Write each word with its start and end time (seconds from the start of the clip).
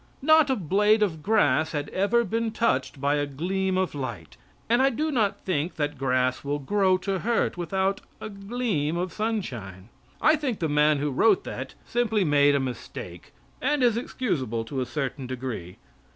Not 0.23 0.49
a 0.49 0.55
blade 0.55 1.03
of 1.03 1.21
grass 1.21 1.73
had 1.73 1.89
ever 1.89 2.23
been 2.23 2.49
touched 2.49 2.99
by 2.99 3.17
a 3.17 3.27
gleam 3.27 3.77
of 3.77 3.93
light. 3.93 4.35
And 4.67 4.81
I 4.81 4.89
do 4.89 5.11
not 5.11 5.41
think 5.45 5.75
that 5.75 5.99
grass 5.99 6.43
will 6.43 6.57
grow 6.57 6.97
to 6.97 7.19
hurt 7.19 7.55
without 7.55 8.01
a 8.19 8.27
gleam 8.27 8.97
of 8.97 9.13
sunshine. 9.13 9.89
I 10.19 10.37
think 10.37 10.57
the 10.57 10.67
man 10.67 10.97
who 10.97 11.11
wrote 11.11 11.43
that 11.43 11.75
simply 11.85 12.23
made 12.23 12.55
a 12.55 12.59
mistake, 12.59 13.31
and 13.61 13.83
is 13.83 13.95
excusable 13.95 14.65
to 14.65 14.81
a 14.81 14.87
certain 14.87 15.27
degree. 15.27 15.77